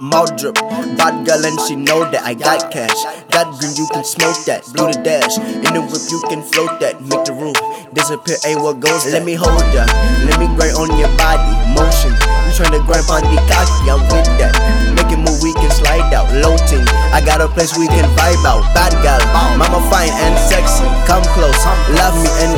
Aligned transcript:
mouth 0.00 0.36
drip. 0.36 0.54
Bad 0.96 1.26
girl 1.26 1.44
and 1.44 1.58
she 1.66 1.76
know 1.76 2.04
that 2.10 2.22
I 2.24 2.34
got 2.34 2.70
cash. 2.70 2.96
That 3.32 3.48
green 3.60 3.76
you 3.76 3.86
can 3.92 4.04
smoke 4.04 4.36
that, 4.46 4.64
blue 4.74 4.92
the 4.92 5.00
dash. 5.00 5.38
In 5.38 5.72
the 5.72 5.82
whip 5.84 6.04
you 6.10 6.20
can 6.28 6.42
float 6.42 6.80
that, 6.80 7.00
make 7.00 7.24
the 7.24 7.32
roof 7.32 7.56
disappear. 7.94 8.36
Hey, 8.44 8.56
what 8.56 8.80
goes? 8.80 9.06
Let 9.08 9.24
me 9.24 9.34
hold 9.34 9.62
ya, 9.72 9.86
let 10.28 10.36
me 10.40 10.46
grind 10.56 10.76
on 10.76 10.92
your 10.98 11.12
body, 11.16 11.52
motion. 11.72 12.12
You 12.12 12.52
tryna 12.56 12.84
grind 12.84 13.08
on 13.08 13.24
the 13.28 13.38
cocky, 13.48 13.88
I'm 13.88 14.02
with 14.12 14.28
that. 14.40 14.54
Make 14.96 15.12
it 15.12 15.20
move, 15.20 15.40
we 15.42 15.52
can 15.54 15.70
slide 15.70 16.12
out, 16.12 16.28
low 16.32 16.56
loading. 16.56 16.84
I 17.12 17.20
got 17.20 17.40
a 17.40 17.48
place 17.48 17.76
we 17.76 17.86
can 17.88 18.08
vibe 18.16 18.44
out. 18.44 18.64
Bad 18.72 18.92
girl, 19.04 19.20
mama 19.56 19.80
fine 19.92 20.12
and 20.24 20.36
sexy. 20.48 20.86
Come 21.04 21.24
close, 21.36 21.60
love 21.96 22.16
me 22.20 22.30
and 22.44 22.55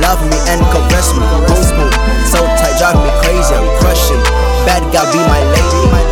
love 0.00 0.20
me 0.26 0.38
and 0.50 0.60
caress 0.72 1.12
me. 1.14 1.24
Boom 1.46 1.62
boom, 1.76 1.92
so 2.26 2.40
tight, 2.58 2.76
drive 2.80 2.98
me 2.98 3.10
crazy. 3.22 3.54
I'm 3.54 3.68
crushing. 3.80 4.22
Bad 4.66 4.82
girl, 4.92 5.06
be 5.12 5.20
my 5.28 5.40
lady, 5.52 5.82
my. 5.92 6.02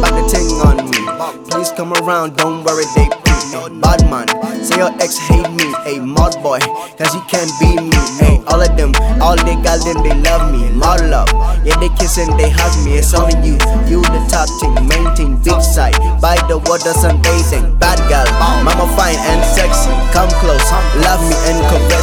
Back 0.00 0.20
the 0.20 0.24
thing 0.28 0.48
on 0.60 0.76
me. 0.90 1.00
Please 1.48 1.70
come 1.72 1.92
around, 1.94 2.36
don't 2.36 2.64
worry, 2.64 2.84
they 2.96 3.08
pre. 3.08 3.32
Bad 3.80 4.02
man, 4.10 4.26
say 4.64 4.76
your 4.76 4.90
ex 5.00 5.16
hate 5.16 5.48
me, 5.54 5.70
a 5.86 6.00
mod 6.02 6.34
boy, 6.42 6.58
cause 6.98 7.14
he 7.14 7.20
can't 7.30 7.48
be 7.60 7.78
me. 7.78 7.96
Hey, 8.18 8.42
all 8.48 8.60
of 8.60 8.76
them, 8.76 8.92
all 9.22 9.36
they 9.36 9.54
got 9.62 9.78
them, 9.86 10.02
they 10.02 10.12
love 10.26 10.50
me, 10.50 10.68
model 10.74 11.14
up. 11.14 11.30
Yeah, 11.64 11.78
they 11.78 11.88
kiss 11.94 12.18
and 12.18 12.34
they 12.38 12.50
hug 12.50 12.74
me, 12.84 12.98
it's 12.98 13.14
only 13.14 13.36
you, 13.46 13.54
you 13.86 14.02
the 14.02 14.20
top 14.26 14.50
team, 14.58 14.74
main 14.90 15.06
thing, 15.14 15.38
big 15.40 15.62
side. 15.62 15.94
By 16.20 16.36
the 16.50 16.58
water, 16.58 16.92
sunbathing, 16.92 17.78
bad 17.78 18.02
girl, 18.10 18.26
mama 18.66 18.90
fine 18.98 19.16
and 19.30 19.42
sexy. 19.46 19.92
Come 20.10 20.28
close, 20.42 20.66
love 21.06 21.22
me 21.22 21.36
and 21.46 21.60
caress 21.70 21.93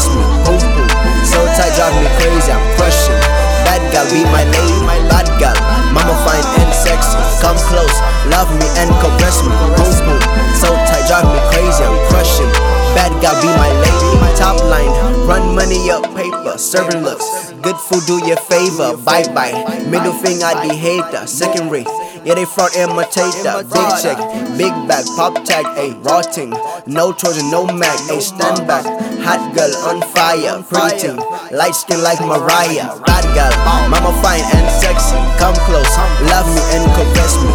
be 4.11 4.21
my 4.27 4.43
lady, 4.43 4.77
my 4.83 4.99
bad 5.07 5.27
girl. 5.39 5.55
Mama 5.95 6.13
fine 6.27 6.43
and 6.59 6.71
sexy. 6.75 7.15
Come 7.39 7.57
close, 7.71 7.95
love 8.27 8.51
me 8.59 8.67
and 8.77 8.91
caress 8.99 9.39
me. 9.41 9.55
Boom 9.79 9.91
boom, 10.05 10.21
so 10.59 10.69
tight, 10.91 11.07
drive 11.07 11.25
me 11.31 11.39
crazy. 11.49 11.81
I'm 11.81 11.95
crushing. 12.11 12.51
Bad 12.93 13.11
girl, 13.23 13.35
be 13.39 13.47
my 13.55 13.71
lady. 13.79 14.11
Top 14.35 14.59
line, 14.67 14.91
run 15.25 15.55
money 15.55 15.89
up 15.89 16.03
paper, 16.15 16.57
serving 16.57 17.03
looks. 17.03 17.53
Good 17.63 17.77
food, 17.77 18.03
do 18.05 18.19
your 18.27 18.37
favor. 18.37 18.97
Bye 18.97 19.25
bye. 19.33 19.55
Middle 19.87 20.13
finger, 20.13 20.45
I 20.45 20.67
the 20.67 20.73
hater. 20.75 21.25
Second 21.25 21.71
rate. 21.71 21.87
Yeah, 22.23 22.35
they 22.35 22.45
front 22.45 22.75
imitator. 22.75 23.63
Big 23.65 23.89
check, 24.01 24.17
big 24.57 24.73
bag, 24.87 25.05
pop 25.15 25.33
tag, 25.43 25.65
a 25.77 25.93
rotting. 26.01 26.53
No 26.85 27.11
Trojan, 27.13 27.49
no 27.49 27.65
Mac, 27.65 27.97
a 28.09 28.21
stand 28.21 28.67
back. 28.67 28.85
Hot 29.25 29.41
girl 29.55 29.73
on 29.89 30.01
fire, 30.13 30.61
pretty. 30.63 31.13
Light 31.55 31.75
skin 31.75 32.01
like 32.03 32.21
Mariah. 32.21 32.93
Bad 33.05 33.25
girl, 33.33 33.53
mama 33.89 34.13
fine 34.21 34.45
and 34.53 34.69
sexy. 34.81 35.17
Come 35.41 35.55
close, 35.65 35.97
love 36.29 36.47
me 36.53 36.61
and 36.77 36.85
caress 36.93 37.35
me. 37.43 37.50